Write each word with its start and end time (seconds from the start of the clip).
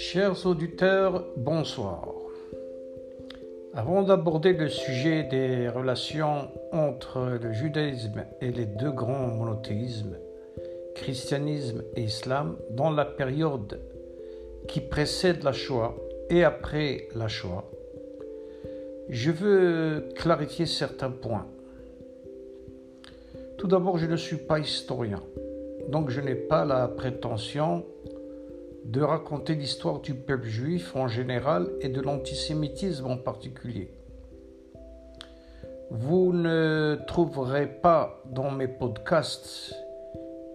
Chers 0.00 0.46
auditeurs, 0.46 1.26
bonsoir. 1.36 2.14
Avant 3.74 4.04
d'aborder 4.04 4.52
le 4.52 4.68
sujet 4.68 5.24
des 5.24 5.68
relations 5.68 6.52
entre 6.70 7.36
le 7.42 7.52
judaïsme 7.52 8.24
et 8.40 8.52
les 8.52 8.66
deux 8.66 8.92
grands 8.92 9.26
monothéismes, 9.26 10.16
christianisme 10.94 11.82
et 11.96 12.02
islam, 12.02 12.56
dans 12.70 12.90
la 12.90 13.04
période 13.04 13.80
qui 14.68 14.80
précède 14.80 15.42
la 15.42 15.52
Shoah 15.52 15.96
et 16.30 16.44
après 16.44 17.08
la 17.16 17.26
Shoah, 17.26 17.68
je 19.08 19.32
veux 19.32 20.10
clarifier 20.14 20.66
certains 20.66 21.10
points. 21.10 21.48
Tout 23.58 23.66
d'abord, 23.66 23.98
je 23.98 24.06
ne 24.06 24.16
suis 24.16 24.36
pas 24.36 24.60
historien, 24.60 25.24
donc 25.88 26.10
je 26.10 26.20
n'ai 26.20 26.36
pas 26.36 26.64
la 26.64 26.86
prétention 26.86 27.84
de 28.84 29.02
raconter 29.02 29.54
l'histoire 29.54 30.00
du 30.00 30.14
peuple 30.14 30.46
juif 30.46 30.96
en 30.96 31.08
général 31.08 31.68
et 31.80 31.88
de 31.88 32.00
l'antisémitisme 32.00 33.06
en 33.06 33.16
particulier. 33.16 33.90
Vous 35.90 36.32
ne 36.32 36.98
trouverez 37.06 37.66
pas 37.66 38.22
dans 38.26 38.50
mes 38.50 38.68
podcasts 38.68 39.74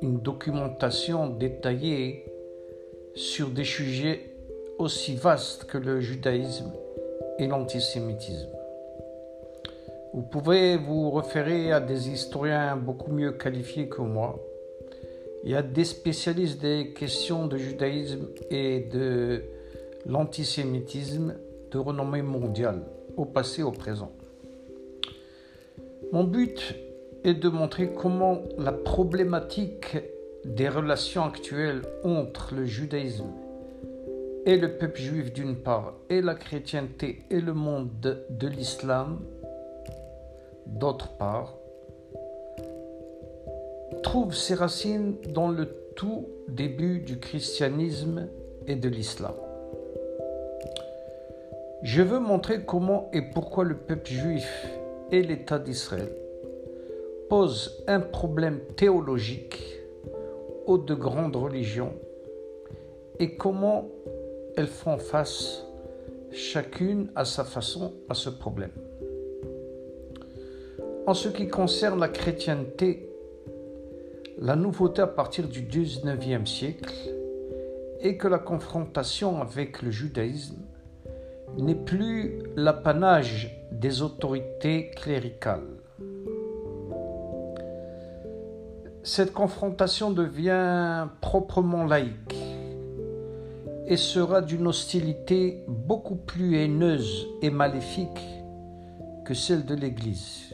une 0.02 0.20
documentation 0.20 1.28
détaillée 1.28 2.26
sur 3.16 3.50
des 3.50 3.64
sujets 3.64 4.36
aussi 4.78 5.16
vastes 5.16 5.66
que 5.66 5.78
le 5.78 6.00
judaïsme 6.00 6.72
et 7.40 7.48
l'antisémitisme. 7.48 8.50
Vous 10.14 10.22
pouvez 10.22 10.78
vous 10.78 11.10
référer 11.12 11.72
à 11.72 11.80
des 11.80 12.10
historiens 12.10 12.76
beaucoup 12.76 13.12
mieux 13.12 13.32
qualifiés 13.32 13.90
que 13.90 14.02
moi. 14.02 14.40
Il 15.44 15.52
y 15.52 15.56
a 15.56 15.62
des 15.62 15.84
spécialistes 15.84 16.62
des 16.62 16.94
questions 16.94 17.48
de 17.48 17.58
judaïsme 17.58 18.28
et 18.50 18.88
de 18.92 19.44
l'antisémitisme 20.06 21.36
de 21.72 21.78
renommée 21.78 22.22
mondiale, 22.22 22.84
au 23.18 23.26
passé 23.26 23.62
au 23.62 23.72
présent. 23.72 24.12
Mon 26.14 26.24
but 26.24 26.76
est 27.24 27.34
de 27.34 27.50
montrer 27.50 27.92
comment 27.94 28.42
la 28.58 28.72
problématique 28.72 29.98
des 30.46 30.70
relations 30.70 31.24
actuelles 31.24 31.82
entre 32.04 32.54
le 32.56 32.66
judaïsme 32.66 33.32
et 34.46 34.58
le 34.58 34.78
peuple 34.78 35.00
juif 35.00 35.34
d'une 35.34 35.56
part, 35.56 35.94
et 36.10 36.22
la 36.22 36.36
chrétienté 36.36 37.24
et 37.30 37.40
le 37.40 37.54
monde 37.54 37.90
de 38.30 38.48
l'islam 38.48 39.20
d'autre 40.66 41.18
part, 41.18 41.56
trouve 44.04 44.36
ses 44.36 44.54
racines 44.54 45.16
dans 45.30 45.48
le 45.48 45.66
tout 45.96 46.28
début 46.48 47.00
du 47.00 47.20
christianisme 47.20 48.28
et 48.68 48.76
de 48.76 48.90
l'islam. 48.90 49.34
Je 51.82 52.02
veux 52.02 52.20
montrer 52.20 52.64
comment 52.66 53.10
et 53.14 53.22
pourquoi 53.22 53.64
le 53.64 53.76
peuple 53.76 54.12
juif 54.12 54.68
et 55.12 55.22
l'État 55.22 55.60
d'Israël 55.60 56.10
posent 57.30 57.84
un 57.88 58.00
problème 58.00 58.60
théologique 58.76 59.62
aux 60.68 60.78
deux 60.78 60.96
grandes 60.96 61.36
religions 61.36 61.94
et 63.20 63.36
comment 63.36 63.90
elles 64.56 64.68
font 64.68 64.98
face 64.98 65.66
chacune 66.32 67.10
à 67.16 67.26
sa 67.26 67.44
façon 67.44 67.94
à 68.10 68.14
ce 68.14 68.30
problème. 68.30 68.72
En 71.06 71.14
ce 71.14 71.28
qui 71.28 71.48
concerne 71.48 72.00
la 72.00 72.08
chrétienté, 72.08 73.13
la 74.44 74.58
nouveauté 74.58 75.02
à 75.02 75.08
partir 75.08 75.48
du 75.48 75.62
19e 75.62 76.46
siècle 76.46 76.94
est 78.02 78.18
que 78.18 78.28
la 78.28 78.40
confrontation 78.40 79.42
avec 79.42 79.82
le 79.82 79.90
judaïsme 79.90 80.58
n'est 81.58 81.76
plus 81.76 82.40
l'apanage 82.58 83.58
des 83.72 84.02
autorités 84.02 84.92
cléricales. 84.98 85.80
Cette 89.04 89.32
confrontation 89.32 90.12
devient 90.12 91.08
proprement 91.22 91.86
laïque 91.86 92.36
et 93.88 93.96
sera 93.96 94.42
d'une 94.42 94.68
hostilité 94.68 95.64
beaucoup 95.70 96.18
plus 96.18 96.58
haineuse 96.58 97.28
et 97.42 97.50
maléfique 97.50 98.22
que 99.24 99.34
celle 99.34 99.64
de 99.64 99.76
l'Église. 99.76 100.54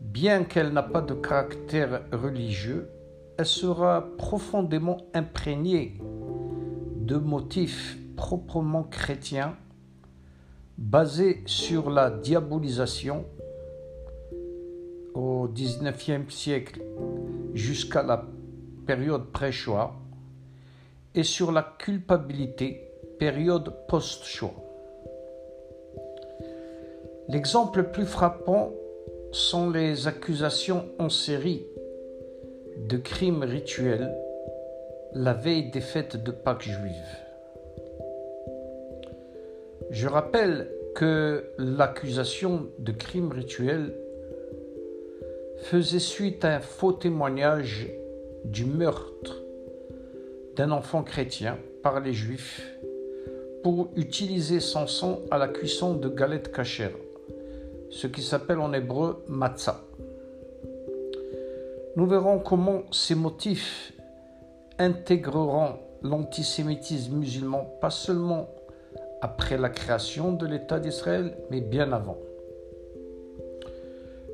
Bien 0.00 0.44
qu'elle 0.44 0.72
n'a 0.72 0.82
pas 0.82 1.00
de 1.00 1.14
caractère 1.14 2.02
religieux, 2.12 2.88
elle 3.36 3.46
sera 3.46 4.08
profondément 4.16 4.98
imprégnée 5.12 5.98
de 6.96 7.16
motifs 7.16 7.98
proprement 8.16 8.84
chrétiens 8.84 9.56
basés 10.76 11.42
sur 11.46 11.90
la 11.90 12.10
diabolisation 12.10 13.24
au 15.14 15.48
XIXe 15.48 16.32
siècle 16.32 16.80
jusqu'à 17.54 18.02
la 18.02 18.24
période 18.86 19.26
pré-Shoah 19.32 19.94
et 21.14 21.24
sur 21.24 21.50
la 21.50 21.74
culpabilité 21.78 22.88
période 23.18 23.72
post-Shoah. 23.88 24.54
L'exemple 27.28 27.80
le 27.80 27.90
plus 27.90 28.06
frappant 28.06 28.70
sont 29.32 29.70
les 29.70 30.06
accusations 30.06 30.86
en 30.98 31.08
série 31.08 31.66
de 32.88 32.96
crimes 32.96 33.42
rituels 33.42 34.14
la 35.14 35.32
veille 35.32 35.70
des 35.70 35.80
fêtes 35.80 36.22
de 36.22 36.30
Pâques 36.30 36.62
juives. 36.62 37.16
Je 39.90 40.06
rappelle 40.06 40.70
que 40.94 41.44
l'accusation 41.58 42.68
de 42.78 42.92
crimes 42.92 43.32
rituels 43.32 43.94
faisait 45.58 45.98
suite 45.98 46.44
à 46.44 46.56
un 46.56 46.60
faux 46.60 46.92
témoignage 46.92 47.88
du 48.44 48.64
meurtre 48.64 49.42
d'un 50.56 50.70
enfant 50.70 51.02
chrétien 51.02 51.58
par 51.82 52.00
les 52.00 52.12
juifs 52.12 52.62
pour 53.62 53.90
utiliser 53.96 54.60
son 54.60 54.86
sang 54.86 55.20
à 55.30 55.38
la 55.38 55.48
cuisson 55.48 55.94
de 55.94 56.08
galettes 56.08 56.52
cachères 56.52 56.96
ce 57.90 58.06
qui 58.06 58.22
s'appelle 58.22 58.58
en 58.58 58.72
hébreu 58.72 59.24
matzah. 59.28 59.80
Nous 61.96 62.06
verrons 62.06 62.38
comment 62.38 62.82
ces 62.92 63.14
motifs 63.14 63.92
intégreront 64.78 65.76
l'antisémitisme 66.02 67.16
musulman, 67.16 67.64
pas 67.80 67.90
seulement 67.90 68.48
après 69.20 69.56
la 69.58 69.68
création 69.68 70.32
de 70.32 70.46
l'État 70.46 70.78
d'Israël, 70.78 71.36
mais 71.50 71.60
bien 71.60 71.92
avant. 71.92 72.18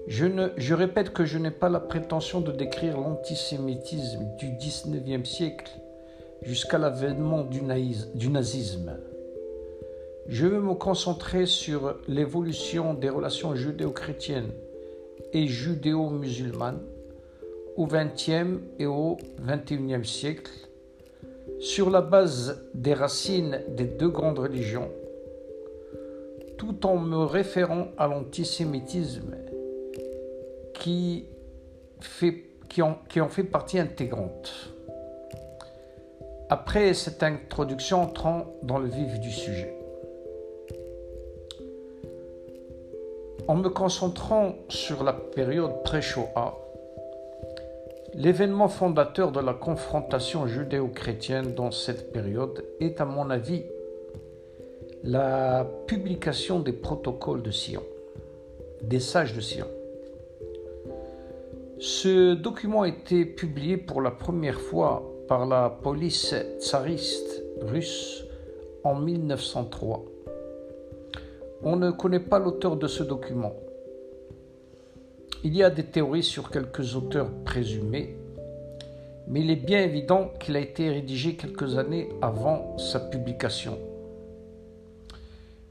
Je, 0.07 0.75
répète 0.75 1.15
que 1.15 1.25
je 1.25 1.39
n'ai 1.39 1.51
pas 1.51 1.71
la 1.71 1.81
prétention 1.81 2.43
de 2.43 2.53
décrire 2.53 3.01
l'antisémitisme 3.01 4.27
du 4.37 4.51
XIXe 4.59 5.27
siècle 5.27 5.73
jusqu'à 6.43 6.77
l'avènement 6.77 7.43
du 7.43 7.63
nazisme. 7.63 8.99
Je 10.29 10.47
veux 10.47 10.61
me 10.61 10.75
concentrer 10.75 11.45
sur 11.45 11.97
l'évolution 12.09 12.95
des 12.95 13.11
relations 13.11 13.55
judéo-chrétiennes 13.55 14.53
et 15.35 15.47
judéo-musulmanes 15.47 16.81
au 17.77 17.87
XXe 17.87 18.61
et 18.79 18.87
au 18.87 19.19
XXIe 19.41 20.05
siècle, 20.05 20.53
sur 21.59 21.91
la 21.91 22.01
base 22.01 22.63
des 22.75 22.95
racines 22.95 23.61
des 23.69 23.85
deux 23.85 24.09
grandes 24.09 24.39
religions, 24.39 24.91
tout 26.57 26.87
en 26.87 26.97
me 26.97 27.25
référant 27.25 27.89
à 27.99 28.07
l'antisémitisme 28.07 29.37
qui, 30.75 31.27
en, 32.81 32.95
qui 33.09 33.21
en 33.21 33.29
fait 33.29 33.45
partie 33.45 33.79
intégrante. 33.79 34.73
Après 36.49 36.95
cette 36.95 37.23
introduction, 37.23 38.03
entrons 38.03 38.47
dans 38.63 38.79
le 38.79 38.89
vif 38.89 39.19
du 39.21 39.31
sujet. 39.31 39.74
En 43.47 43.57
me 43.57 43.69
concentrant 43.69 44.55
sur 44.71 45.05
la 45.05 45.13
période 45.13 45.83
pré-Shoah, 45.85 46.59
l'événement 48.15 48.69
fondateur 48.69 49.33
de 49.33 49.41
la 49.41 49.53
confrontation 49.53 50.47
judéo-chrétienne 50.47 51.53
dans 51.55 51.71
cette 51.71 52.11
période 52.11 52.65
est, 52.81 53.03
à 53.03 53.05
mon 53.05 53.29
avis, 53.29 53.63
la 55.03 55.67
publication 55.87 56.59
des 56.61 56.73
protocoles 56.73 57.43
de 57.43 57.51
Sion, 57.51 57.83
des 58.83 59.01
sages 59.01 59.35
de 59.35 59.43
Sion. 59.43 59.67
Ce 61.79 62.33
document 62.33 62.83
a 62.83 62.89
été 62.89 63.27
publié 63.27 63.77
pour 63.77 64.01
la 64.01 64.11
première 64.11 64.59
fois 64.61 65.03
par 65.29 65.45
la 65.45 65.69
police 65.69 66.35
tsariste 66.61 67.43
russe 67.61 68.25
en 68.85 68.95
1903 68.95 70.14
on 71.65 71.77
ne 71.77 71.91
connaît 71.91 72.21
pas 72.21 72.39
l'auteur 72.39 72.77
de 72.77 72.87
ce 72.87 73.03
document. 73.03 73.55
Il 75.43 75.57
y 75.57 75.63
a 75.63 75.71
des 75.71 75.85
théories 75.85 76.23
sur 76.23 76.51
quelques 76.51 76.95
auteurs 76.95 77.31
présumés. 77.45 78.17
mais 79.27 79.41
il 79.41 79.51
est 79.51 79.65
bien 79.65 79.81
évident 79.81 80.31
qu'il 80.39 80.55
a 80.55 80.61
été 80.61 80.91
rédigé 80.91 81.35
quelques 81.35 81.79
années 81.79 82.11
avant 82.21 82.77
sa 82.77 83.01
publication. 83.01 83.79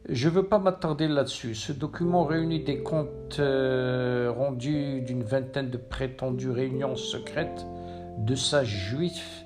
Je 0.09 0.27
ne 0.27 0.33
veux 0.33 0.47
pas 0.47 0.57
m'attarder 0.57 1.07
là-dessus. 1.07 1.53
Ce 1.53 1.71
document 1.71 2.25
réunit 2.25 2.63
des 2.63 2.79
comptes 2.79 3.37
euh, 3.39 4.33
rendus 4.35 5.01
d'une 5.01 5.23
vingtaine 5.23 5.69
de 5.69 5.77
prétendues 5.77 6.49
réunions 6.49 6.95
secrètes 6.95 7.65
de 8.17 8.35
sages 8.35 8.89
juifs, 8.89 9.42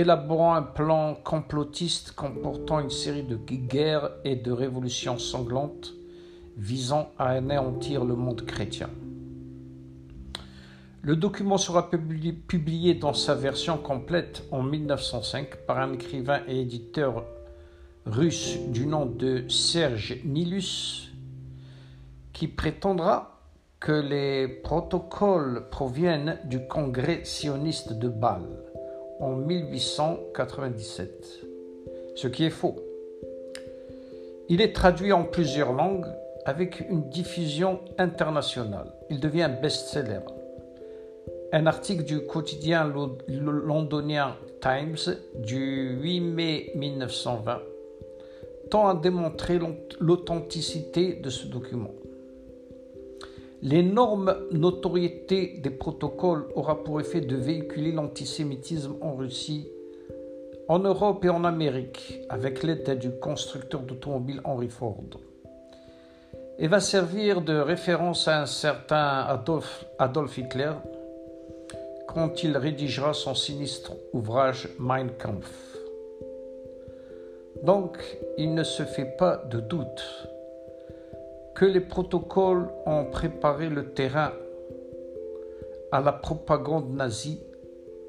élaborant 0.00 0.54
un 0.54 0.62
plan 0.62 1.14
complotiste 1.14 2.12
comportant 2.12 2.80
une 2.80 2.90
série 2.90 3.22
de 3.22 3.36
guerres 3.36 4.10
et 4.24 4.34
de 4.34 4.50
révolutions 4.50 5.18
sanglantes 5.18 5.92
visant 6.56 7.10
à 7.18 7.28
anéantir 7.32 8.06
le 8.06 8.14
monde 8.14 8.46
chrétien. 8.46 8.88
Le 11.02 11.16
document 11.16 11.58
sera 11.58 11.90
publié 11.90 12.94
dans 12.94 13.12
sa 13.12 13.34
version 13.34 13.76
complète 13.76 14.42
en 14.50 14.62
1905 14.62 15.66
par 15.66 15.78
un 15.78 15.92
écrivain 15.92 16.40
et 16.48 16.60
éditeur 16.60 17.24
russe 18.06 18.58
du 18.68 18.86
nom 18.86 19.04
de 19.04 19.46
Serge 19.48 20.18
Nilus, 20.24 21.12
qui 22.32 22.48
prétendra 22.48 23.38
que 23.78 23.92
les 23.92 24.48
protocoles 24.48 25.68
proviennent 25.70 26.38
du 26.44 26.66
congrès 26.66 27.24
sioniste 27.24 27.92
de 27.92 28.08
Bâle 28.08 28.69
en 29.20 29.32
1897, 29.32 31.40
ce 32.16 32.28
qui 32.28 32.44
est 32.44 32.50
faux. 32.50 32.76
Il 34.48 34.60
est 34.60 34.74
traduit 34.74 35.12
en 35.12 35.24
plusieurs 35.24 35.72
langues 35.72 36.06
avec 36.44 36.80
une 36.88 37.08
diffusion 37.10 37.80
internationale. 37.98 38.92
Il 39.10 39.20
devient 39.20 39.50
best-seller. 39.60 40.20
Un 41.52 41.66
article 41.66 42.04
du 42.04 42.24
quotidien 42.26 42.92
londonien 43.28 44.36
Times 44.60 45.16
du 45.34 45.96
8 46.00 46.20
mai 46.20 46.72
1920 46.74 47.60
tend 48.70 48.88
à 48.88 48.94
démontrer 48.94 49.58
l'authenticité 49.98 51.14
de 51.14 51.30
ce 51.30 51.46
document. 51.46 51.94
L'énorme 53.62 54.36
notoriété 54.52 55.58
des 55.58 55.70
protocoles 55.70 56.48
aura 56.54 56.82
pour 56.82 56.98
effet 56.98 57.20
de 57.20 57.36
véhiculer 57.36 57.92
l'antisémitisme 57.92 58.94
en 59.02 59.14
Russie, 59.14 59.68
en 60.68 60.78
Europe 60.78 61.24
et 61.26 61.28
en 61.28 61.44
Amérique, 61.44 62.20
avec 62.30 62.62
l'aide 62.62 62.98
du 62.98 63.10
constructeur 63.10 63.82
d'automobiles 63.82 64.40
Henry 64.44 64.68
Ford, 64.68 65.04
et 66.58 66.68
va 66.68 66.80
servir 66.80 67.42
de 67.42 67.54
référence 67.54 68.28
à 68.28 68.40
un 68.40 68.46
certain 68.46 69.24
Adolf, 69.28 69.84
Adolf 69.98 70.38
Hitler 70.38 70.72
quand 72.08 72.42
il 72.42 72.56
rédigera 72.56 73.12
son 73.12 73.34
sinistre 73.34 73.92
ouvrage 74.12 74.68
Mein 74.78 75.10
Kampf. 75.10 75.76
Donc, 77.62 77.98
il 78.36 78.54
ne 78.54 78.62
se 78.62 78.84
fait 78.84 79.16
pas 79.18 79.36
de 79.50 79.60
doute 79.60 80.02
que 81.54 81.64
les 81.64 81.80
protocoles 81.80 82.68
ont 82.86 83.04
préparé 83.04 83.68
le 83.68 83.92
terrain 83.92 84.32
à 85.92 86.00
la 86.00 86.12
propagande 86.12 86.94
nazie 86.94 87.40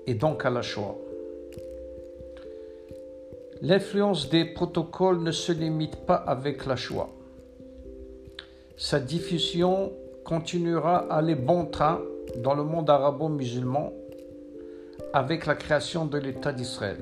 et 0.08 0.14
donc 0.14 0.46
à 0.46 0.50
la 0.50 0.62
Shoah. 0.62 0.96
L'influence 3.62 4.30
des 4.30 4.46
protocoles 4.46 5.22
ne 5.22 5.32
se 5.32 5.52
limite 5.52 5.98
pas 6.06 6.16
avec 6.16 6.66
la 6.66 6.76
Shoah. 6.76 7.10
Sa 8.78 9.00
diffusion 9.00 9.92
continuera 10.24 11.06
à 11.12 11.18
aller 11.18 11.36
bon 11.36 11.66
train 11.66 12.02
dans 12.38 12.56
le 12.56 12.64
monde 12.64 12.90
arabo-musulman 12.90 13.94
avec 15.14 15.46
la 15.46 15.56
création 15.56 16.06
de 16.06 16.18
l'État 16.18 16.54
d'Israël. 16.54 16.98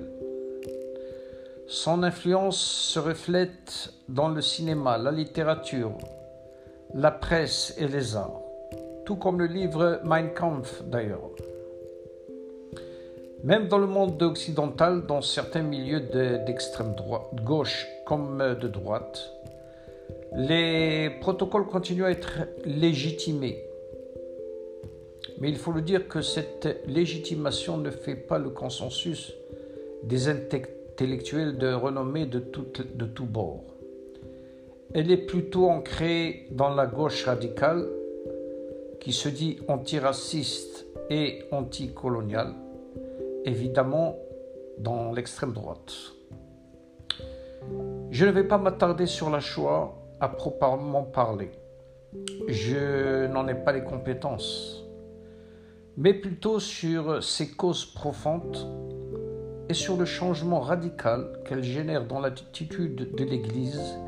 Son 1.68 2.04
influence 2.04 2.60
se 2.60 3.00
reflète 3.00 3.94
dans 4.10 4.30
le 4.30 4.42
cinéma, 4.42 4.98
la 4.98 5.12
littérature, 5.12 5.96
la 6.94 7.12
presse 7.12 7.76
et 7.78 7.88
les 7.88 8.16
arts, 8.16 8.42
tout 9.06 9.16
comme 9.16 9.40
le 9.40 9.46
livre 9.46 10.00
Mein 10.04 10.34
Kampf 10.34 10.84
d'ailleurs. 10.84 11.30
Même 13.44 13.68
dans 13.68 13.78
le 13.78 13.88
monde 13.88 14.22
occidental, 14.22 15.06
dans 15.06 15.22
certains 15.22 15.62
milieux 15.62 16.02
d'extrême 16.46 16.94
droite, 16.96 17.28
gauche 17.44 17.88
comme 18.06 18.56
de 18.60 18.68
droite, 18.68 19.32
les 20.36 21.10
protocoles 21.22 21.66
continuent 21.68 22.06
à 22.06 22.12
être 22.12 22.40
légitimés. 22.66 23.64
Mais 25.40 25.50
il 25.50 25.58
faut 25.58 25.72
le 25.72 25.82
dire 25.82 26.08
que 26.08 26.22
cette 26.22 26.82
légitimation 26.86 27.78
ne 27.78 27.92
fait 27.92 28.16
pas 28.16 28.40
le 28.40 28.50
consensus 28.50 29.34
des, 30.04 30.28
intellectuelle 30.28 31.58
de 31.58 31.72
renommée 31.72 32.26
de, 32.26 32.40
de 32.40 33.06
tous 33.06 33.26
bords. 33.26 33.64
Elle 34.92 35.12
est 35.12 35.18
plutôt 35.18 35.70
ancrée 35.70 36.48
dans 36.50 36.74
la 36.74 36.88
gauche 36.88 37.26
radicale 37.26 37.88
qui 39.00 39.14
se 39.14 39.30
dit 39.30 39.60
antiraciste 39.68 40.88
et 41.12 41.44
anticoloniale, 41.52 42.56
évidemment 43.46 44.18
dans 44.80 45.12
l'extrême 45.12 45.54
droite. 45.54 45.94
Je 48.10 48.26
ne 48.26 48.32
vais 48.32 48.44
pas 48.44 48.58
m'attarder 48.58 49.06
sur 49.06 49.30
la 49.30 49.40
Shoah 49.40 49.96
à 50.20 50.28
proprement 50.28 51.04
parler. 51.04 51.52
Je 52.48 53.28
n'en 53.28 53.48
ai 53.48 53.54
pas 53.54 53.74
les 53.74 53.84
compétences, 53.84 54.84
mais 55.98 56.16
plutôt 56.16 56.60
sur 56.60 57.24
ses 57.24 57.52
causes 57.52 57.86
profondes 57.86 58.58
et 59.70 59.76
sur 59.76 59.98
le 59.98 60.06
changement 60.06 60.62
radical 60.62 61.42
qu'elle 61.46 61.64
génère 61.64 62.08
dans 62.08 62.20
l'attitude 62.20 63.14
de 63.16 63.24
l'Église 63.24 64.00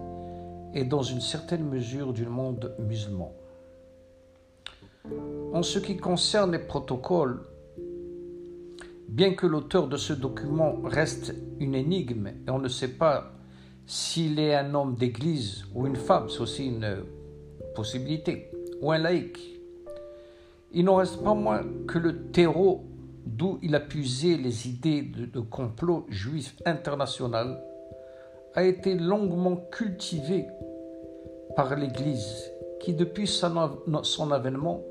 et 0.74 0.84
dans 0.84 1.02
une 1.02 1.22
certaine 1.22 1.68
mesure 1.68 2.14
du 2.14 2.26
monde 2.26 2.76
musulman. 2.80 3.34
En 5.54 5.64
ce 5.64 5.80
qui 5.80 5.98
concerne 5.98 6.52
les 6.52 6.60
protocoles, 6.60 7.42
bien 9.10 9.34
que 9.34 9.48
l'auteur 9.48 9.88
de 9.88 9.98
ce 9.98 10.14
document 10.14 10.78
reste 10.84 11.36
une 11.60 11.76
énigme 11.76 12.28
et 12.28 12.50
on 12.50 12.60
ne 12.60 12.70
sait 12.70 12.96
pas 12.96 13.34
s'il 13.86 14.40
est 14.40 14.56
un 14.56 14.74
homme 14.74 14.96
d'église 14.96 15.66
ou 15.76 15.88
une 15.88 15.96
femme, 15.96 16.30
c'est 16.30 16.40
aussi 16.40 16.68
une 16.68 17.04
possibilité, 17.76 18.50
ou 18.82 18.92
un 18.92 18.98
laïc, 18.98 19.38
il 20.74 20.86
n'en 20.86 20.96
reste 20.96 21.22
pas 21.22 21.34
moins 21.34 21.64
que 21.88 22.00
le 22.00 22.28
terreau 22.32 22.86
d'où 23.26 23.60
il 23.62 23.76
a 23.76 23.80
puisé 23.80 24.38
les 24.38 24.68
idées 24.68 25.02
de, 25.02 25.40
complot 25.40 26.06
juif 26.10 26.56
international, 26.66 27.62
a 28.56 28.64
été 28.64 28.96
longuement 28.96 29.56
cultivé 29.72 30.48
par 31.56 31.76
l'Église, 31.76 32.52
qui 32.80 32.94
depuis 32.94 33.28
son 33.28 34.32
avènement 34.32 34.84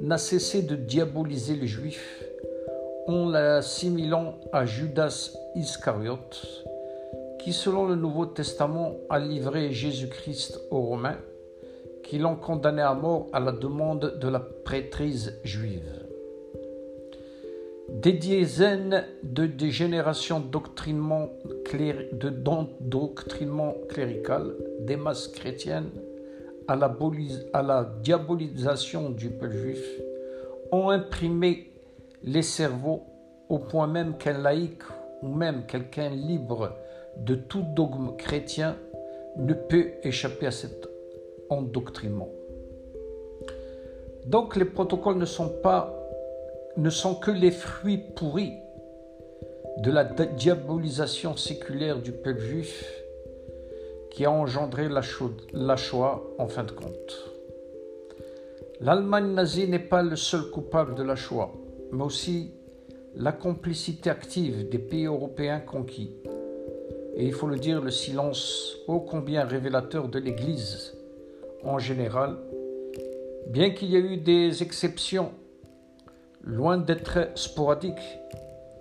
n'a 0.00 0.18
cessé 0.18 0.62
de 0.62 0.76
diaboliser 0.76 1.56
les 1.56 1.66
Juifs 1.66 2.24
en 3.06 3.28
l'assimilant 3.28 4.38
à 4.52 4.66
Judas 4.66 5.32
Iscariote, 5.54 6.64
qui 7.38 7.52
selon 7.52 7.86
le 7.86 7.94
Nouveau 7.94 8.26
Testament 8.26 8.96
a 9.08 9.18
livré 9.18 9.72
Jésus-Christ 9.72 10.60
aux 10.70 10.80
Romains, 10.80 11.18
qui 12.02 12.18
l'ont 12.18 12.36
condamné 12.36 12.82
à 12.82 12.94
mort 12.94 13.26
à 13.32 13.40
la 13.40 13.52
demande 13.52 14.18
de 14.20 14.28
la 14.28 14.40
prêtrise 14.40 15.38
juive. 15.44 16.05
Des 18.06 18.12
dizaines 18.12 19.02
de, 19.24 19.48
générations 19.68 20.38
doctrinement 20.38 21.28
de 22.12 22.28
doctrinement 22.80 23.74
clérical 23.88 24.54
des 24.78 24.94
masses 24.94 25.26
chrétiennes 25.26 25.90
à 26.68 26.76
la, 26.76 26.96
à 27.52 27.62
la 27.64 27.90
diabolisation 28.04 29.10
du 29.10 29.30
peuple 29.30 29.56
juif 29.56 29.84
ont 30.70 30.90
imprimé 30.90 31.72
les 32.22 32.42
cerveaux 32.42 33.02
au 33.48 33.58
point 33.58 33.88
même 33.88 34.16
qu'un 34.16 34.38
laïc 34.38 34.82
ou 35.24 35.26
même 35.26 35.66
quelqu'un 35.66 36.10
libre 36.10 36.76
de 37.16 37.34
tout 37.34 37.64
dogme 37.74 38.14
chrétien 38.16 38.76
ne 39.36 39.52
peut 39.52 39.94
échapper 40.04 40.46
à 40.46 40.52
cet 40.52 40.88
endoctrinement. 41.50 42.28
Donc 44.26 44.54
les 44.54 44.64
protocoles 44.64 45.18
ne 45.18 45.24
sont 45.24 45.48
pas 45.48 45.95
ne 46.76 46.90
sont 46.90 47.14
que 47.14 47.30
les 47.30 47.50
fruits 47.50 48.02
pourris 48.16 48.52
de 49.78 49.90
la 49.90 50.04
diabolisation 50.04 51.36
séculaire 51.36 52.00
du 52.00 52.12
peuple 52.12 52.40
juif 52.40 52.84
qui 54.10 54.24
a 54.24 54.30
engendré 54.30 54.88
la, 54.88 55.02
Shoah 55.76 56.22
en 56.38 56.48
fin 56.48 56.64
de 56.64 56.72
compte. 56.72 57.32
L'Allemagne 58.80 59.32
nazie 59.32 59.68
n'est 59.68 59.78
pas 59.78 60.02
le 60.02 60.16
seul 60.16 60.50
coupable 60.50 60.94
de 60.94 61.02
la 61.02 61.16
Shoah, 61.16 61.52
mais 61.92 62.02
aussi 62.02 62.52
la 63.14 63.32
complicité 63.32 64.10
active 64.10 64.68
des 64.68 64.78
pays 64.78 65.06
européens 65.06 65.60
conquis. 65.60 66.16
Et 67.14 67.24
il 67.24 67.32
faut 67.32 67.46
le 67.46 67.56
dire, 67.56 67.82
le 67.82 67.90
silence 67.90 68.76
ô 68.86 69.00
combien 69.00 69.44
révélateur 69.44 70.08
de 70.08 70.18
l'Église 70.18 70.94
en 71.62 71.78
général, 71.78 72.36
bien 73.48 73.70
qu'il 73.70 73.90
y 73.90 73.96
ait 73.96 74.00
eu 74.00 74.16
des 74.18 74.62
exceptions 74.62 75.32
loin 76.46 76.78
d'être 76.78 77.30
sporadique 77.34 78.18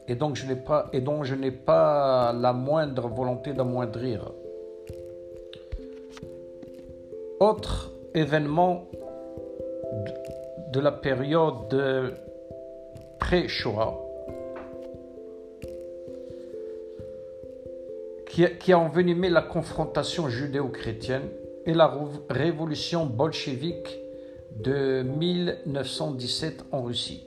et 0.07 0.15
donc 0.15 0.35
je 0.35 0.45
n'ai 0.45 0.55
pas 0.55 0.87
et 0.93 1.01
dont 1.01 1.23
je 1.23 1.33
n'ai 1.33 1.51
pas 1.51 2.31
la 2.31 2.53
moindre 2.53 3.07
volonté 3.07 3.53
d'amoindrir. 3.53 4.31
Autre 7.39 7.91
événement 8.13 8.85
de 10.71 10.79
la 10.79 10.91
période 10.91 12.13
pré-Shoah 13.19 14.01
qui 18.59 18.73
a 18.73 18.79
envenimé 18.79 19.29
la 19.29 19.41
confrontation 19.41 20.27
judéo-chrétienne 20.27 21.29
et 21.65 21.73
la 21.73 21.91
révolution 22.29 23.05
bolchevique 23.05 23.97
de 24.57 25.03
1917 25.03 26.65
en 26.71 26.83
Russie. 26.83 27.25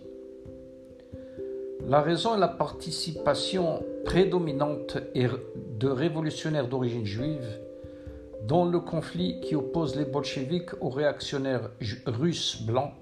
La 1.88 2.02
raison 2.02 2.35
est 2.35 2.38
la 2.38 2.49
participation 2.49 3.83
prédominante 4.04 4.99
de 5.16 5.88
révolutionnaires 5.88 6.68
d'origine 6.68 7.07
juive 7.07 7.61
dans 8.47 8.66
le 8.66 8.78
conflit 8.78 9.40
qui 9.40 9.57
oppose 9.57 9.97
les 9.97 10.04
bolcheviks 10.04 10.75
aux 10.83 10.90
réactionnaires 10.90 11.71
russes 12.04 12.61
blancs, 12.61 12.92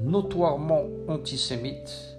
notoirement 0.00 0.86
antisémites, 1.06 2.16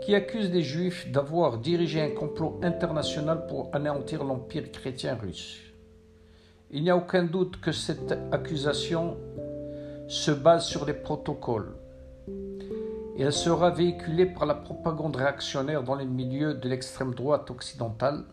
qui 0.00 0.16
accusent 0.16 0.50
les 0.50 0.62
juifs 0.62 1.08
d'avoir 1.12 1.58
dirigé 1.58 2.00
un 2.00 2.10
complot 2.10 2.58
international 2.64 3.46
pour 3.46 3.70
anéantir 3.72 4.24
l'empire 4.24 4.72
chrétien 4.72 5.14
russe. 5.14 5.60
Il 6.72 6.82
n'y 6.82 6.90
a 6.90 6.96
aucun 6.96 7.22
doute 7.22 7.60
que 7.60 7.70
cette 7.70 8.18
accusation 8.32 9.16
se 10.08 10.32
base 10.32 10.66
sur 10.66 10.84
les 10.84 10.94
protocoles 10.94 11.76
et 13.16 13.22
elle 13.22 13.32
sera 13.32 13.70
véhiculée 13.70 14.26
par 14.26 14.46
la 14.46 14.54
propagande 14.54 15.16
réactionnaire 15.16 15.82
dans 15.82 15.94
les 15.94 16.06
milieux 16.06 16.54
de 16.54 16.68
l'extrême 16.68 17.14
droite 17.14 17.50
occidentale 17.50 18.24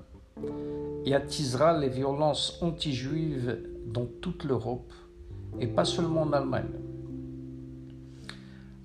et 1.06 1.14
attisera 1.14 1.78
les 1.78 1.90
violences 1.90 2.60
anti-juives 2.62 3.60
dans 3.88 4.06
toute 4.06 4.44
l'Europe 4.44 4.94
et 5.60 5.68
pas 5.68 5.86
seulement 5.86 6.22
en 6.22 6.34
Allemagne. 6.34 6.70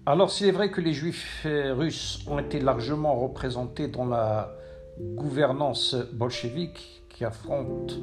Alors 0.06 0.30
s'il 0.30 0.48
est 0.48 0.52
vrai 0.52 0.70
que 0.70 0.80
les 0.80 0.92
juifs 0.92 1.46
russes 1.46 2.24
ont 2.26 2.38
été 2.38 2.60
largement 2.60 3.14
représentés 3.14 3.88
dans 3.88 4.06
la 4.06 4.54
gouvernance 4.98 5.94
bolchevique 6.12 7.04
qui 7.08 7.24
affronte 7.24 7.98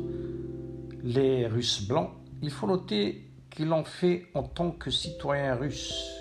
les 1.03 1.47
Russes 1.47 1.87
blancs, 1.87 2.11
il 2.41 2.49
faut 2.49 2.67
noter 2.67 3.29
qu'ils 3.49 3.67
l'ont 3.67 3.83
fait 3.83 4.27
en 4.33 4.43
tant 4.43 4.71
que 4.71 4.89
citoyens 4.89 5.55
russes 5.55 6.20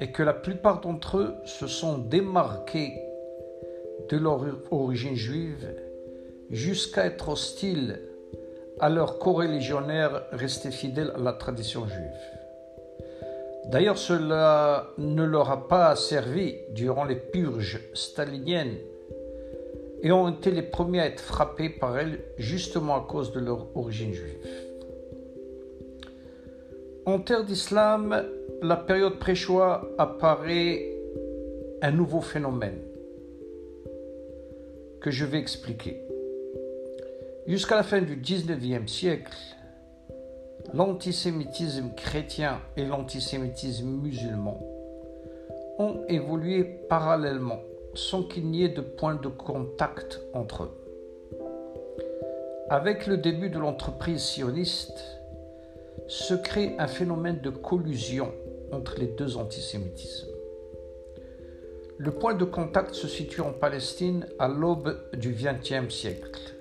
et 0.00 0.10
que 0.10 0.22
la 0.22 0.34
plupart 0.34 0.80
d'entre 0.80 1.18
eux 1.18 1.34
se 1.44 1.66
sont 1.66 1.98
démarqués 1.98 2.94
de 4.08 4.16
leur 4.16 4.40
origine 4.70 5.16
juive 5.16 5.68
jusqu'à 6.50 7.06
être 7.06 7.28
hostiles 7.28 8.00
à 8.80 8.88
leurs 8.88 9.18
coreligionnaires 9.18 10.22
restés 10.32 10.70
fidèles 10.70 11.12
à 11.16 11.18
la 11.18 11.32
tradition 11.32 11.86
juive. 11.86 12.38
D'ailleurs, 13.66 13.98
cela 13.98 14.86
ne 14.96 15.24
leur 15.24 15.50
a 15.50 15.68
pas 15.68 15.94
servi 15.94 16.54
durant 16.70 17.04
les 17.04 17.16
purges 17.16 17.80
staliniennes 17.92 18.76
et 20.02 20.12
ont 20.12 20.28
été 20.28 20.50
les 20.50 20.62
premiers 20.62 21.00
à 21.00 21.06
être 21.06 21.20
frappés 21.20 21.68
par 21.68 21.98
elles 21.98 22.20
justement 22.38 22.96
à 22.96 23.06
cause 23.06 23.32
de 23.32 23.40
leur 23.40 23.66
origine 23.76 24.14
juive. 24.14 24.48
En 27.04 27.18
terre 27.18 27.44
d'islam, 27.44 28.22
la 28.62 28.76
période 28.76 29.18
pré-choix 29.18 29.88
apparaît 29.98 30.96
un 31.80 31.92
nouveau 31.92 32.20
phénomène 32.20 32.80
que 35.00 35.10
je 35.10 35.24
vais 35.24 35.38
expliquer. 35.38 36.02
Jusqu'à 37.46 37.76
la 37.76 37.82
fin 37.84 38.00
du 38.00 38.16
19e 38.16 38.88
siècle, 38.88 39.32
l'antisémitisme 40.74 41.94
chrétien 41.96 42.60
et 42.76 42.84
l'antisémitisme 42.84 43.88
musulman 43.88 44.60
ont 45.78 46.02
évolué 46.08 46.64
parallèlement 46.88 47.60
sans 47.94 48.24
qu'il 48.24 48.46
n'y 48.46 48.64
ait 48.64 48.68
de 48.68 48.80
point 48.80 49.14
de 49.14 49.28
contact 49.28 50.20
entre 50.34 50.64
eux. 50.64 50.74
Avec 52.70 53.06
le 53.06 53.16
début 53.16 53.50
de 53.50 53.58
l'entreprise 53.58 54.20
sioniste, 54.20 55.00
se 56.08 56.34
crée 56.34 56.74
un 56.78 56.86
phénomène 56.86 57.40
de 57.40 57.50
collusion 57.50 58.32
entre 58.72 58.98
les 58.98 59.06
deux 59.06 59.36
antisémitismes. 59.36 60.28
Le 61.96 62.10
point 62.12 62.34
de 62.34 62.44
contact 62.44 62.94
se 62.94 63.08
situe 63.08 63.40
en 63.40 63.52
Palestine 63.52 64.26
à 64.38 64.48
l'aube 64.48 64.96
du 65.14 65.34
XXe 65.34 65.92
siècle. 65.92 66.54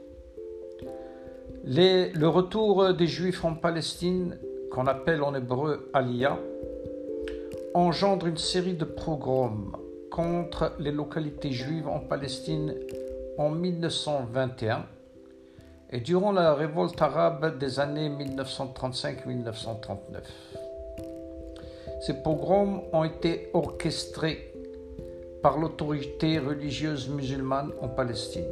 le 1.63 2.27
retour 2.27 2.93
des 2.93 3.07
Juifs 3.07 3.45
en 3.45 3.53
Palestine, 3.53 4.37
qu'on 4.71 4.87
appelle 4.87 5.21
en 5.21 5.35
hébreu 5.35 5.89
Aliyah, 5.93 6.39
engendre 7.73 8.25
une 8.25 8.37
série 8.37 8.73
de 8.73 8.85
pogroms 8.85 9.77
contre 10.09 10.73
les 10.79 10.91
localités 10.91 11.51
juives 11.51 11.87
en 11.87 11.99
Palestine 11.99 12.73
en 13.37 13.51
1921 13.51 14.85
et 15.91 15.99
durant 15.99 16.31
la 16.31 16.55
révolte 16.55 17.01
arabe 17.01 17.59
des 17.59 17.79
années 17.79 18.09
1935-1939. 18.09 20.66
Ces 21.99 22.13
pogroms 22.13 22.83
ont 22.93 23.03
été 23.03 23.49
orchestrés 23.53 24.53
par 25.41 25.57
l'autorité 25.57 26.39
religieuse 26.39 27.09
musulmane 27.09 27.71
en 27.81 27.87
Palestine. 27.87 28.45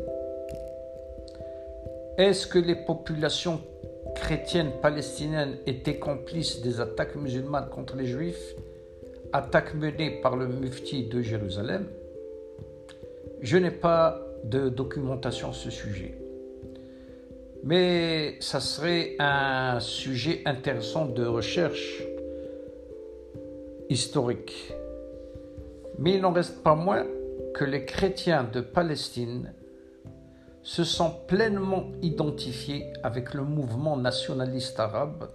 Est-ce 2.17 2.47
que 2.47 2.57
les 2.57 2.75
populations 2.75 3.61
chrétiennes 4.15 4.71
palestiniennes 4.81 5.57
étaient 5.67 5.99
complices 5.99 6.61
des 6.61 6.79
attaques 6.79 7.15
musulmanes 7.15 7.69
contre 7.69 7.95
les 7.97 8.05
juifs, 8.05 8.55
attaques 9.33 9.75
menées 9.75 10.21
par 10.21 10.37
le 10.37 10.47
mufti 10.47 11.07
de 11.07 11.21
Jérusalem? 11.21 11.85
Je 13.41 13.57
n'ai 13.57 13.71
pas 13.71 14.21
de 14.43 14.69
documentation 14.69 15.53
sur 15.53 15.71
ce 15.71 15.77
sujet. 15.77 16.17
Mais 17.63 18.37
ça 18.39 18.59
serait 18.59 19.15
un 19.19 19.79
sujet 19.79 20.41
intéressant 20.45 21.05
de 21.05 21.25
recherche 21.25 22.03
historique. 23.89 24.73
Mais 25.99 26.15
il 26.15 26.21
n'en 26.21 26.33
reste 26.33 26.63
pas 26.63 26.75
moins 26.75 27.05
que 27.53 27.63
les 27.63 27.85
chrétiens 27.85 28.43
de 28.43 28.61
Palestine 28.61 29.53
se 30.63 30.83
sont 30.83 31.11
pleinement 31.27 31.91
identifiés 32.01 32.91
avec 33.03 33.33
le 33.33 33.43
mouvement 33.43 33.97
nationaliste 33.97 34.79
arabe 34.79 35.29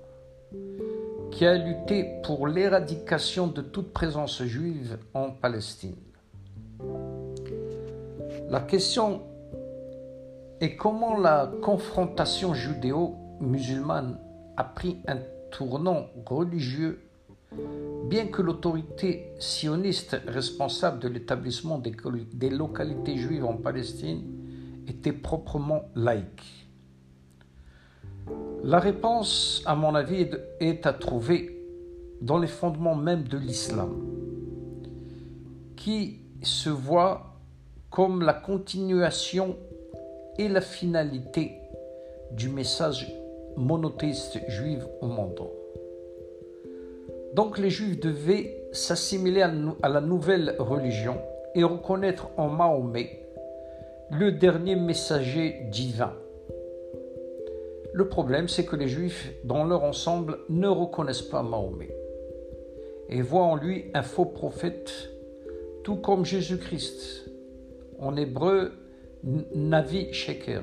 qui 1.31 1.47
a 1.47 1.55
lutté 1.55 2.21
pour 2.25 2.49
l'éradication 2.49 3.47
de 3.47 3.63
toute 3.63 3.93
présence 3.93 4.43
juive 4.43 4.99
en 5.15 5.31
Palestine. 5.31 5.97
La 8.49 8.61
question 8.61 9.23
est 10.61 10.75
comment 10.75 11.17
la 11.17 11.51
confrontation 11.63 12.53
judéo-musulmane 12.53 14.19
a 14.57 14.65
pris 14.65 14.99
un 15.07 15.19
tournant 15.53 16.07
religieux 16.27 17.01
Bien 17.53 18.27
que 18.27 18.43
l'autorité 18.43 19.33
sioniste 19.39 20.17
responsable 20.27 21.01
de 21.01 21.09
l'établissement 21.09 21.79
des, 21.79 22.51
localités 22.51 23.17
juives 23.17 23.45
en 23.45 23.57
Palestine 23.57 24.23
était 24.87 25.13
proprement 25.13 25.83
laïque. 25.95 26.69
La 28.63 28.79
réponse, 28.79 29.63
à 29.65 29.75
mon 29.75 29.95
avis, 29.95 30.29
est 30.61 30.87
à 30.87 30.93
trouver 30.93 31.57
dans 32.21 32.39
les 32.39 32.47
fondements 32.49 32.95
même 32.95 33.25
de 33.25 33.39
l'islam, 33.39 33.97
qui 35.77 36.21
se 36.43 36.71
voit 36.71 37.37
comme 37.91 38.23
la 38.23 38.35
continuation 38.35 39.57
et 40.39 40.49
la 40.49 40.61
finalité 40.61 41.53
du 42.33 42.49
message 42.49 43.13
monothéiste 43.57 44.39
juif 44.49 44.83
au 45.01 45.07
monde. 45.07 45.60
Donc 47.35 47.59
les 47.59 47.71
Juifs 47.71 48.01
devaient 48.01 48.65
s'assimiler 48.73 49.43
à 49.43 49.89
la 49.89 50.01
nouvelle 50.01 50.57
religion 50.59 51.17
et 51.55 51.63
reconnaître 51.63 52.31
en 52.37 52.49
Mahomet 52.49 53.21
le 54.11 54.33
dernier 54.33 54.75
messager 54.75 55.61
divin. 55.71 56.13
Le 57.93 58.09
problème, 58.09 58.49
c'est 58.49 58.65
que 58.65 58.77
les 58.77 58.89
Juifs, 58.89 59.33
dans 59.45 59.65
leur 59.65 59.85
ensemble, 59.85 60.39
ne 60.49 60.69
reconnaissent 60.69 61.23
pas 61.23 61.43
Mahomet 61.43 61.95
et 63.09 63.23
voient 63.23 63.43
en 63.43 63.57
lui 63.57 63.87
un 63.95 64.03
faux 64.03 64.25
prophète, 64.25 65.11
tout 65.85 65.97
comme 65.97 66.25
Jésus-Christ, 66.25 67.31
en 67.99 68.17
hébreu 68.17 68.73
Navi 69.23 70.13
Sheker. 70.13 70.63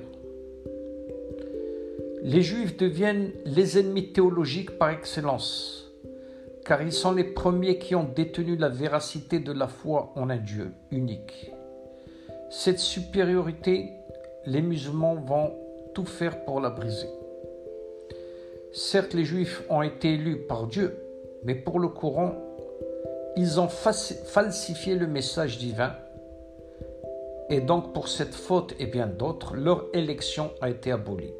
Les 2.24 2.42
Juifs 2.42 2.76
deviennent 2.78 3.32
les 3.46 3.78
ennemis 3.78 4.12
théologiques 4.12 4.78
par 4.78 4.90
excellence 4.90 5.87
car 6.68 6.82
ils 6.82 6.92
sont 6.92 7.14
les 7.14 7.24
premiers 7.24 7.78
qui 7.78 7.96
ont 7.96 8.04
détenu 8.04 8.58
la 8.58 8.68
véracité 8.68 9.40
de 9.40 9.54
la 9.54 9.70
foi 9.70 10.12
en 10.18 10.30
un 10.30 10.36
Dieu 10.36 10.74
unique. 10.92 11.54
Cette 12.50 12.80
supériorité, 12.80 13.94
les 14.46 14.62
musulmans 14.62 15.16
vont 15.16 15.54
tout 15.94 16.06
faire 16.06 16.44
pour 16.44 16.60
la 16.60 16.70
briser. 16.70 17.08
Certes, 18.74 19.14
les 19.14 19.24
Juifs 19.24 19.64
ont 19.70 19.82
été 19.82 20.16
élus 20.16 20.40
par 20.40 20.68
Dieu, 20.68 20.98
mais 21.46 21.56
pour 21.56 21.80
le 21.80 21.88
Coran, 21.88 22.34
ils 23.38 23.62
ont 23.62 23.70
falsifié 23.70 24.96
le 24.96 25.08
message 25.08 25.58
divin. 25.60 25.94
Et 27.50 27.62
donc, 27.62 27.94
pour 27.94 28.10
cette 28.10 28.36
faute 28.36 28.74
et 28.78 28.88
bien 28.88 29.08
d'autres, 29.08 29.56
leur 29.56 29.86
élection 29.94 30.52
a 30.60 30.70
été 30.70 30.92
abolie. 30.92 31.34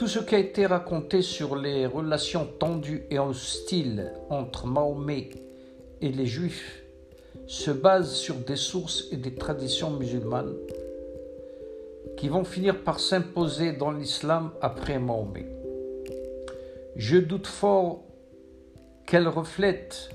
Tout 0.00 0.08
ce 0.08 0.20
qui 0.20 0.34
a 0.34 0.38
été 0.38 0.64
raconté 0.64 1.20
sur 1.20 1.56
les 1.56 1.84
relations 1.84 2.48
tendues 2.58 3.04
et 3.10 3.18
hostiles 3.18 4.10
entre 4.30 4.66
Mahomet 4.66 5.28
et 6.00 6.08
les 6.08 6.24
Juifs 6.24 6.82
se 7.46 7.70
base 7.70 8.14
sur 8.14 8.36
des 8.36 8.56
sources 8.56 9.08
et 9.12 9.18
des 9.18 9.34
traditions 9.34 9.90
musulmanes 9.90 10.54
qui 12.16 12.30
vont 12.30 12.44
finir 12.44 12.82
par 12.82 12.98
s'imposer 12.98 13.72
dans 13.72 13.90
l'islam 13.90 14.52
après 14.62 14.98
Mahomet. 14.98 15.44
Je 16.96 17.18
doute 17.18 17.46
fort 17.46 18.02
qu'elles 19.06 19.28
reflètent 19.28 20.08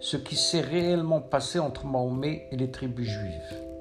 ce 0.00 0.16
qui 0.16 0.36
s'est 0.36 0.62
réellement 0.62 1.20
passé 1.20 1.58
entre 1.58 1.84
Mahomet 1.84 2.48
et 2.52 2.56
les 2.56 2.70
tribus 2.70 3.10
juives. 3.10 3.75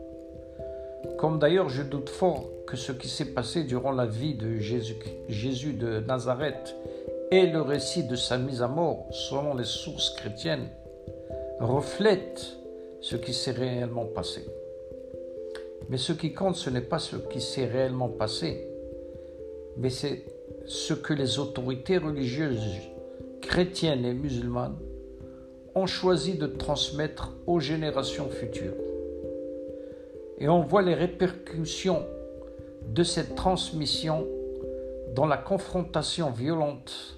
Comme 1.18 1.40
d'ailleurs 1.40 1.70
je 1.70 1.84
doute 1.84 2.10
fort 2.10 2.50
que 2.68 2.78
ce 2.78 2.92
qui 2.92 3.08
s'est 3.08 3.34
passé 3.34 3.64
durant 3.64 3.92
la 3.92 4.06
vie 4.06 4.36
de 4.36 4.58
Jésus, 4.58 5.74
de 5.74 6.00
Nazareth 6.02 6.76
et 7.32 7.48
le 7.48 7.62
récit 7.62 8.04
de 8.04 8.16
sa 8.16 8.38
mise 8.38 8.62
à 8.62 8.68
mort, 8.68 9.08
selon 9.12 9.56
les 9.56 9.64
sources 9.64 10.12
chrétiennes, 10.12 10.70
reflètent 11.60 12.58
ce 13.02 13.16
qui 13.16 13.34
s'est 13.34 13.52
réellement 13.52 14.06
passé. 14.06 14.46
Mais 15.90 15.98
ce 15.98 16.14
qui 16.14 16.34
compte, 16.34 16.56
ce 16.56 16.70
n'est 16.70 16.82
pas 16.82 17.00
ce 17.00 17.16
qui 17.16 17.42
s'est 17.42 17.68
réellement 17.68 18.10
passé, 18.10 18.68
mais 19.78 19.90
c'est 19.90 20.24
ce 20.66 20.94
que 20.94 21.14
les 21.14 21.40
autorités 21.40 21.98
religieuses 21.98 22.82
chrétiennes 23.42 24.06
et 24.06 24.14
musulmanes 24.14 24.78
ont 25.76 25.86
choisi 25.86 26.36
de 26.36 26.48
transmettre 26.48 27.34
aux 27.46 27.60
générations 27.60 28.30
futures. 28.30 28.74
Et 30.38 30.50
on 30.50 30.62
voit 30.62 30.82
les 30.82 30.94
répercussions 30.94 32.06
de 32.88 33.04
cette 33.04 33.36
transmission 33.36 34.26
dans 35.16 35.26
la 35.26 35.38
confrontation 35.38 36.30
violente 36.30 37.18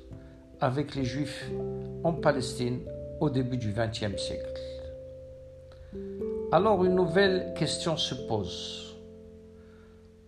avec 0.59 0.95
les 0.95 1.03
Juifs 1.03 1.50
en 2.03 2.13
Palestine 2.13 2.81
au 3.19 3.29
début 3.29 3.57
du 3.57 3.74
XXe 3.74 4.21
siècle. 4.21 4.62
Alors 6.51 6.86
une 6.86 6.95
nouvelle 6.95 7.53
question 7.55 7.97
se 7.97 8.15
pose. 8.15 8.95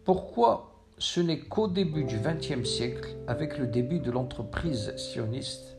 Pourquoi 0.03 0.69
ce 0.98 1.22
n'est 1.22 1.39
qu'au 1.39 1.67
début 1.67 2.03
du 2.03 2.17
XXe 2.19 2.67
siècle, 2.67 3.10
avec 3.27 3.58
le 3.58 3.67
début 3.67 4.00
de 4.00 4.12
l'entreprise 4.12 4.93
sioniste, 4.98 5.77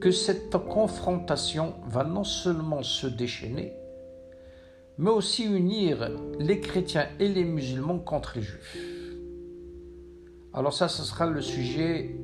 que 0.00 0.10
cette 0.10 0.56
confrontation 0.58 1.74
va 1.86 2.04
non 2.04 2.24
seulement 2.24 2.82
se 2.82 3.06
déchaîner, 3.06 3.72
mais 4.98 5.10
aussi 5.10 5.44
unir 5.44 6.10
les 6.38 6.60
chrétiens 6.60 7.06
et 7.20 7.28
les 7.28 7.44
musulmans 7.44 7.98
contre 7.98 8.32
les 8.36 8.42
juifs. 8.42 8.76
Alors 10.54 10.72
ça, 10.72 10.88
ce 10.88 11.02
sera 11.02 11.26
le 11.26 11.42
sujet 11.42 12.16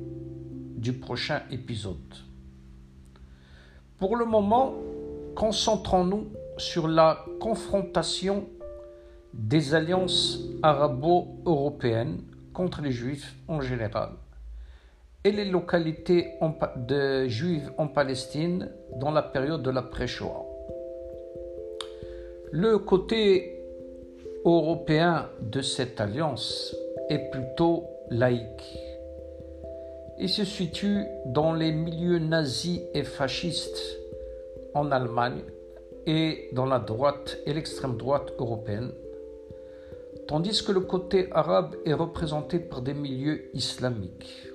du 0.75 0.93
prochain 0.93 1.43
épisode. 1.51 1.97
Pour 3.99 4.15
le 4.15 4.25
moment, 4.25 4.73
concentrons-nous 5.35 6.27
sur 6.57 6.87
la 6.87 7.25
confrontation 7.39 8.49
des 9.33 9.75
alliances 9.75 10.39
arabo-européennes 10.61 12.21
contre 12.53 12.81
les 12.81 12.91
juifs 12.91 13.35
en 13.47 13.61
général 13.61 14.09
et 15.23 15.31
les 15.31 15.45
localités 15.45 16.31
juives 17.27 17.71
en 17.77 17.87
Palestine 17.87 18.69
dans 18.97 19.11
la 19.11 19.23
période 19.23 19.63
de 19.63 19.69
la 19.69 19.81
pré-Shoah. 19.81 20.52
Le 22.55 22.77
côté 22.77 23.63
européen 24.45 25.27
de 25.41 25.63
cette 25.63 25.99
alliance 25.99 26.75
est 27.09 27.31
plutôt 27.31 27.85
laïque. 28.11 28.77
Il 30.19 30.29
se 30.29 30.45
situe 30.45 31.03
dans 31.25 31.53
les 31.53 31.71
milieux 31.71 32.19
nazis 32.19 32.81
et 32.93 33.01
fascistes 33.01 33.97
en 34.75 34.91
Allemagne 34.91 35.41
et 36.05 36.49
dans 36.53 36.67
la 36.67 36.77
droite 36.77 37.39
et 37.47 37.55
l'extrême 37.55 37.97
droite 37.97 38.31
européenne, 38.37 38.91
tandis 40.27 40.63
que 40.63 40.73
le 40.73 40.81
côté 40.81 41.29
arabe 41.31 41.75
est 41.85 41.93
représenté 41.93 42.59
par 42.59 42.83
des 42.83 42.93
milieux 42.93 43.49
islamiques. 43.55 44.47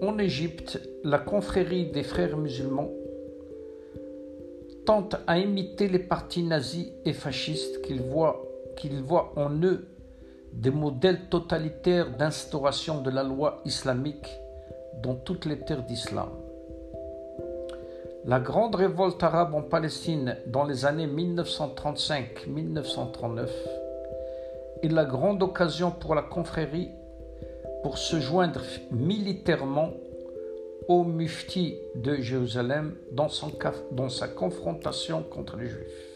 En 0.00 0.18
Égypte, 0.18 0.80
la 1.02 1.18
confrérie 1.18 1.90
des 1.90 2.02
frères 2.02 2.38
musulmans 2.38 2.88
tente 4.84 5.16
à 5.26 5.38
imiter 5.38 5.88
les 5.88 5.98
partis 5.98 6.42
nazis 6.42 6.88
et 7.04 7.12
fascistes 7.12 7.82
qu'ils 7.82 8.02
voient, 8.02 8.40
en 9.36 9.50
eux 9.62 9.88
des 10.52 10.70
modèles 10.70 11.28
totalitaires 11.28 12.16
d'instauration 12.16 13.00
de 13.00 13.10
la 13.10 13.22
loi 13.22 13.62
islamique 13.64 14.28
dans 15.02 15.14
toutes 15.14 15.46
les 15.46 15.58
terres 15.58 15.84
d'islam. 15.84 16.28
La 18.26 18.40
grande 18.40 18.74
révolte 18.74 19.22
arabe 19.22 19.54
en 19.54 19.62
Palestine 19.62 20.36
dans 20.46 20.64
les 20.64 20.86
années 20.86 21.06
1935-1939 21.06 23.48
est 24.82 24.88
la 24.88 25.04
grande 25.04 25.42
occasion 25.42 25.90
pour 25.90 26.14
la 26.14 26.22
confrérie 26.22 26.90
pour 27.82 27.98
se 27.98 28.20
joindre 28.20 28.62
militairement 28.90 29.90
au 30.88 31.04
mufti 31.04 31.76
de 31.94 32.16
Jérusalem 32.16 32.94
dans, 33.12 33.28
sa 33.28 34.28
confrontation 34.28 35.22
contre 35.22 35.56
les 35.56 35.68
Juifs. 35.68 36.14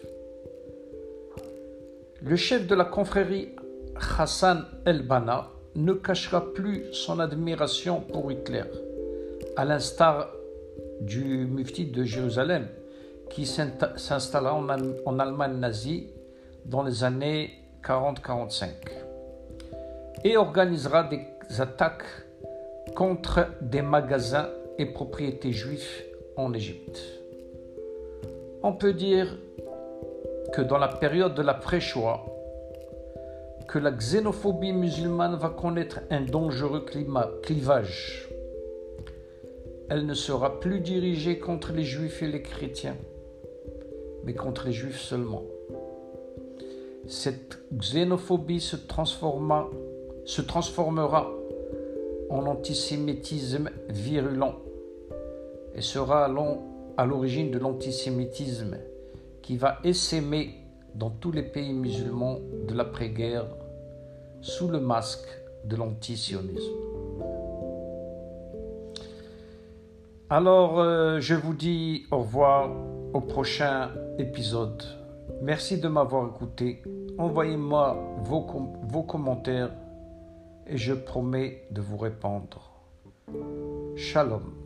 Le 2.20 2.37
chef 2.37 2.66
de 2.66 2.74
la 2.74 2.85
confrérie, 2.85 3.50
Hassan 4.18 4.64
el-Banna, 4.85 5.50
ne 5.74 5.92
cachera 5.92 6.52
plus 6.52 6.85
son 6.92 7.20
admiration 7.20 8.00
pour 8.00 8.33
Hitler, 8.33 8.64
à 9.57 9.64
l'instar 9.64 10.33
du 11.00 11.46
mufti 11.46 11.87
de 11.87 12.02
Jérusalem, 12.02 12.66
qui 13.31 13.46
s'installa 13.46 14.54
en, 14.54 15.18
Allemagne 15.18 15.59
nazie 15.59 16.09
dans 16.64 16.83
les 16.83 17.04
années 17.04 17.50
40-45 17.85 18.68
et 20.24 20.37
organisera 20.37 21.04
des 21.04 21.20
attaques 21.61 22.04
contre 22.94 23.46
des 23.61 23.83
magasins 23.83 24.48
et 24.79 24.87
propriétés 24.87 25.53
juifs 25.53 26.05
en 26.37 26.53
Égypte. 26.53 27.01
On 28.62 28.72
peut 28.72 28.92
dire 28.92 29.38
que 30.53 30.62
dans 30.62 30.79
la 30.79 30.88
période 30.88 31.35
de 31.35 31.42
la 31.42 31.55
pré-Shoah, 31.55 32.24
que 33.68 33.79
la 33.79 33.90
xénophobie 33.90 34.72
musulmane 34.72 35.37
va 35.37 35.51
connaître 35.51 36.01
un 36.11 36.22
dangereux 36.22 36.87
clivage 37.42 38.29
elle 39.90 40.05
ne 40.05 40.14
sera 40.14 40.61
plus 40.61 40.81
dirigée 40.81 41.38
contre 41.38 41.72
les 41.72 41.85
juifs 41.85 42.22
et 42.22 42.27
les 42.27 42.42
chrétiens, 42.42 42.96
mais 44.24 44.35
contre 44.35 44.66
les 44.66 44.72
juifs 44.72 45.01
seulement. 45.01 45.44
Cette 47.07 47.59
xénophobie 47.72 48.61
se, 48.61 48.77
se 48.77 50.42
transformera 50.42 51.31
en 52.30 52.46
antisémitisme 52.46 53.70
virulent 53.88 54.56
et 55.74 55.80
sera 55.80 56.24
à 56.96 57.06
l'origine 57.06 57.50
de 57.50 57.58
l'antisémitisme 57.58 58.76
qui 59.42 59.56
va 59.56 59.78
essaimer 59.84 60.54
dans 60.94 61.10
tous 61.10 61.32
les 61.32 61.42
pays 61.42 61.72
musulmans 61.72 62.38
de 62.66 62.74
l'après-guerre 62.74 63.46
sous 64.40 64.68
le 64.68 64.80
masque 64.80 65.28
de 65.64 65.76
l'antisionisme. 65.76 66.74
Alors, 70.30 70.78
euh, 70.78 71.20
je 71.20 71.34
vous 71.34 71.54
dis 71.54 72.04
au 72.10 72.18
revoir 72.18 72.70
au 73.14 73.20
prochain 73.20 73.90
épisode. 74.18 74.82
Merci 75.40 75.78
de 75.78 75.88
m'avoir 75.88 76.28
écouté. 76.28 76.82
Envoyez-moi 77.16 77.96
vos, 78.18 78.46
vos 78.82 79.02
commentaires 79.02 79.70
et 80.68 80.76
je 80.76 80.92
promets 80.92 81.66
de 81.70 81.81
vous 81.81 81.96
répondre. 81.96 82.72
Shalom. 83.96 84.58